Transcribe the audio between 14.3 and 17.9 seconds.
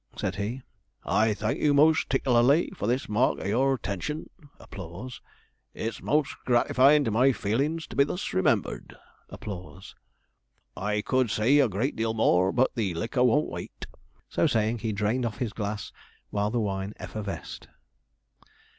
saying, he drained off his glass while the wine effervesced.